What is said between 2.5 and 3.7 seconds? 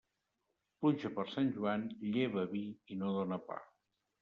vi i no dóna pa.